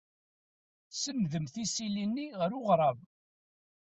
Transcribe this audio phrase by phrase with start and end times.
[1.01, 2.99] Senndemt isili-nni ɣer uɣrab.